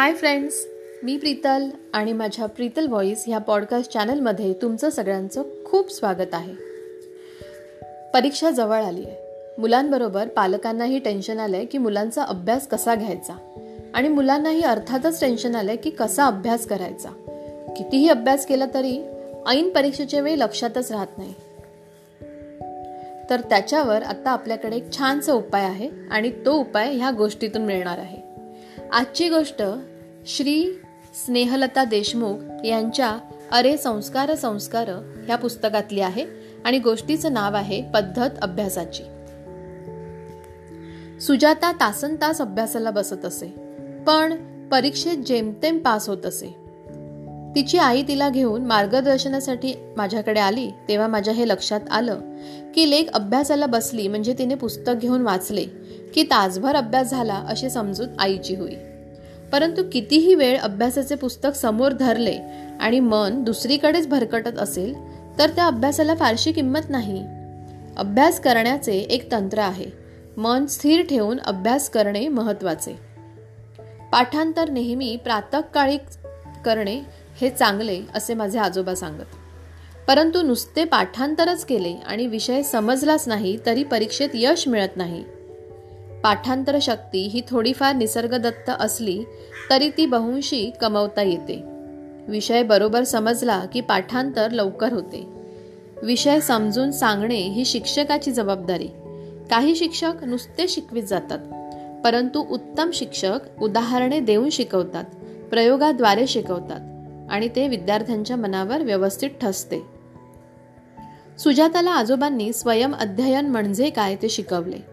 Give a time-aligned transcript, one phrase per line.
[0.00, 0.66] Hi friends
[1.02, 6.52] मी प्रीतल आणि माझ्या Preetal voice ह्या पॉडकास्ट चॅनलमध्ये तुमचं सगळ्यांचं खूप स्वागत आहे.
[8.14, 9.16] परीक्षा जवळ आली आहे.
[9.58, 13.34] मुलांबरोबर पालकांनाही टेन्शन आलं आहे की मुलांचा अभ्यास कसा घ्यायचा?
[13.94, 17.08] आणि मुलांनाही अर्थातच टेन्शन आलं आहे की कसा अभ्यास करायचा?
[17.76, 19.02] कितीही अभ्यास केला तरी
[19.48, 21.34] ऐन परीक्षेच्या वेळी लक्षातच राहत नाही.
[23.30, 28.30] तर त्याच्यावर आता आपल्याकडे एक छानसा उपाय आहे आणि तो उपाय ह्या गोष्टीतून मिळणार आहे.
[28.92, 29.62] आजची गोष्ट
[30.26, 30.80] श्री
[31.24, 33.18] स्नेहलता देशमुख यांच्या
[33.52, 34.88] अरे संस्कार संस्कार
[35.26, 36.24] ह्या पुस्तकातली आहे
[36.64, 39.02] आणि गोष्टीचं नाव आहे पद्धत अभ्यासाची.
[41.20, 43.46] सुजाता तासन तास अभ्यासाला बसत असे
[44.06, 44.34] पण
[44.68, 46.46] परीक्षेत जेमतेम पास होत असे.
[47.54, 52.20] तिची आई तिला घेऊन मार्गदर्शनासाठी माझ्याकडे आली तेव्हा माझ्या हे लक्षात आलं
[52.74, 55.64] की लेख अभ्यासाला बसली म्हणजे तिने पुस्तक घेऊन वाचले
[56.14, 58.74] की तासभर अभ्यास झाला अशी समजूत आईची होई.
[59.52, 62.38] परंतु कितीही वेळ अभ्यासाचे पुस्तक समोर धरले
[62.80, 64.94] आणि मन दुसरीकडेच भरकटत असेल
[65.38, 67.24] तर त्या अभ्यासाला फारशी किंमत नाही.
[67.96, 69.86] अभ्यास करण्याचे एक तंत्र आहे.
[70.36, 72.98] मन स्थिर ठेवून अभ्यास करणे महत्त्वाचे
[74.12, 75.98] पाठांतर नेहमी प्रातकाळी
[76.64, 77.00] करणे
[77.40, 79.24] हे चांगले असे माझे आजोबा सांगत.
[80.08, 85.24] परंतु नुसते पाठांतरच केले आणि विषय समजलाच नाही तरी परीक्षेत यश मिळत नाही.
[86.24, 89.24] पाठांतर शक्ती ही थोडीफार निसर्गदत्त असली
[89.70, 91.62] तरी ती बहुंशी कमवता येते.
[92.28, 95.26] विषय बरोबर समजला की पाठांतर लवकर होते.
[96.02, 98.88] विषय समजून सांगणे ही शिक्षकाची जबाबदारी.
[99.50, 101.38] काही शिक्षक नुसते शिकवित जातात
[102.04, 105.04] परंतु उत्तम शिक्षक उदाहरणे देऊन शिकवतात
[105.50, 106.80] प्रयोगाद्वारे शिकवतात
[107.30, 109.82] आणि ते विद्यार्थ्यांच्या मनावर व्यवस्थित ठसते.
[111.38, 114.89] सुजाताला आजोबांनी स्वयं अध्ययन म्हणजे काय ते शिकवले.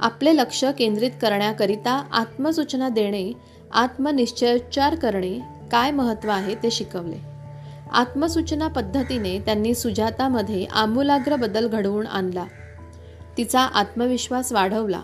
[0.00, 3.32] आपले लक्ष केंद्रित करण्याकरिता आत्मसूचना देणे
[3.72, 5.38] आत्मनिश्चयोच्चार करणे
[5.72, 7.16] काय महत्त्व आहे ते शिकवले.
[7.92, 12.44] आत्मसूचना पद्धतीने त्यांनी सुजातामध्ये आमूलाग्र बदल घडवून आणला.
[13.36, 15.00] तिचा आत्मविश्वास वाढवला.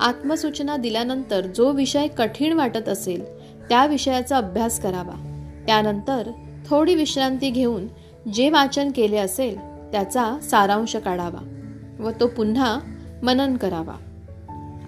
[0.00, 5.46] आत्मसूचना दिल्यानंतर जो विषय कठीण वाटत असेल त्या विषयाचा अभ्यास करावा.
[5.66, 6.30] त्यानंतर
[6.68, 7.86] थोडी विश्रांती घेऊन
[8.34, 9.58] जे वाचन केले असेल
[9.92, 12.78] त्याचा सारांश काढावा व तो पुन्हा
[13.22, 13.94] मनन करावा.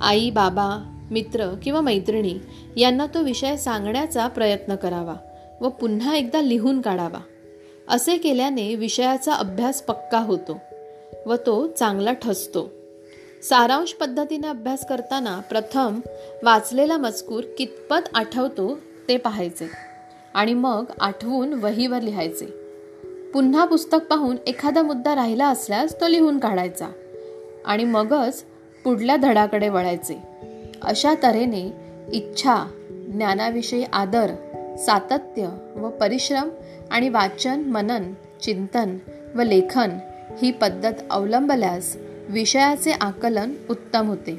[0.03, 0.69] आई बाबा
[1.11, 2.35] मित्र किंवा मैत्रिणी
[2.77, 5.15] यांना तो विषय सांगण्याचा प्रयत्न करावा
[5.61, 7.19] व पुन्हा एकदा लिहून काढावा.
[7.89, 10.59] असे केल्याने विषयाचा अभ्यास पक्का होतो
[11.27, 12.69] व तो चांगला ठसतो.
[13.43, 16.01] सारांश पद्धतीने अभ्यास करताना प्रथम
[16.43, 19.69] वाचलेला मजकूर कितपत आठवतो ते पाहायचे
[20.35, 22.47] आणि मग आठवून वहीवर लिहायचे.
[23.35, 26.87] पुन्हा पुस्तक पाहून एखादा मुद्दा राहिला असल्यास तो लिहून काढायचा
[27.65, 28.45] आणि मगच
[28.85, 30.23] पुढल्या धडाकडे वळायचे.
[30.83, 31.73] अशा तऱ्हेने
[32.13, 32.57] इच्छा
[32.91, 34.31] ज्ञानाविषयी आदर
[34.79, 36.49] सातत्य व परिश्रम
[36.91, 38.13] आणि वाचन मनन
[38.43, 38.99] चिंतन
[39.35, 39.91] व लेखन
[40.43, 41.97] ही पद्धत अवलंबल्यास
[42.29, 44.39] विषयाचे आकलन उत्तम होते.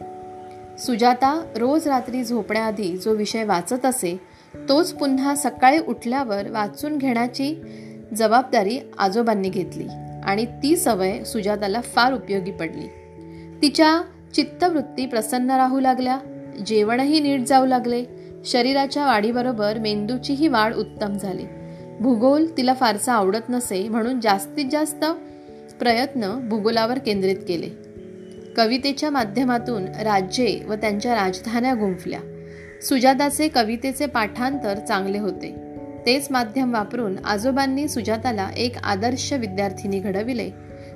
[0.79, 4.19] सुजाता रोज रात्री झोपण्याआधी जो विषय वाचत असे
[4.69, 7.55] तोच पुन्हा सकाळी उठल्यावर वाचून घेण्याची
[8.15, 9.87] जबाबदारी आजोबांनी घेतली
[10.23, 12.87] आणि ती सवय सुजाताला फार उपयोगी पडली.
[13.61, 14.01] तिच्या
[14.33, 16.19] चित्तवृत्ती प्रसन्न राहू लागल्या
[16.65, 18.05] जेवणही नीट जाऊ लागले
[18.45, 21.43] शरीराच्या वाढीबरोबर मेंदूचीही वाढ उत्तम झाली.
[21.99, 25.05] भूगोल तिला फारसा आवडत नसे म्हणून जास्तीत जास्त
[25.79, 27.69] प्रयत्न भूगोलावर केंद्रित केले.
[28.57, 32.19] कवितेच्या माध्यमातून राज्ये व त्यांच्या राजधान्या गुंफल्या.
[32.81, 35.55] सुजाताचे कवितेचे पाठांतर चांगले होते.
[36.05, 40.49] तेच माध्यम वापरून आजोबांनी सुजाताला एक आदर्श विद्यार्थिनी घडविले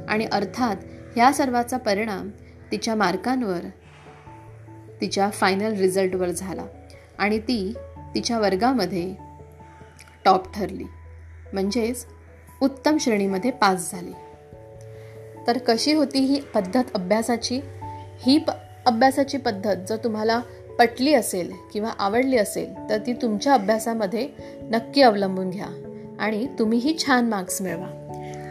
[0.10, 0.76] आणि अर्थात
[1.16, 2.30] ह्या सर्वाचा परिणाम
[2.72, 3.60] तिच्या मार्कांवर
[5.02, 6.66] तिच्या फायनल रिझल्टवर झाला.
[7.18, 7.74] आणि ती
[8.16, 9.16] तिच्या वर्गामध्ये
[10.26, 10.84] टॉप ठरली.
[11.54, 12.06] म्हणजेच
[12.62, 14.12] उत्तम श्रेणीमध्ये पास झाली.
[15.48, 17.60] तर कशी होती ही पद्धत अभ्यासाची?
[18.20, 18.52] ही प
[18.86, 20.42] अभ्यासाची पद्धत जर तुम्हाला
[20.80, 24.30] पटली असेल किंवा आवडली असेल तर ती तुमच्या अभ्यासामध्ये
[24.62, 25.84] नक्की अवलंबून घ्या.
[26.20, 28.07] आणि तुम्हीही छान मार्क्स मिळवा.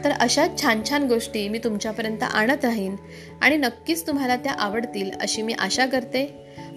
[0.06, 2.96] तर अशा छान छान गोष्टी मी तुमच्यापर्यंत आणत राहीन
[3.40, 6.26] आणि नक्कीच तुम्हाला त्या आवडतील अशी मी आशा करते.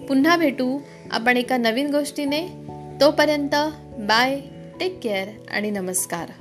[0.08, 0.78] पुन्हा भेटू
[1.10, 2.48] आपण एका नवीन गोष्टीने.
[3.00, 3.54] तोपर्यंत
[3.98, 4.40] बाय
[4.80, 6.39] टेक केअर आणि नमस्कार.